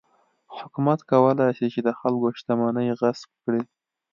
[0.59, 3.61] حکومت کولای شي چې د خلکو شتمنۍ غصب کړي.